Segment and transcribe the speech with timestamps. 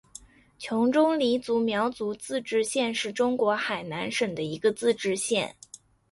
[0.57, 5.55] 琼中黎族苗族自治县是中国海南省的一个自治县。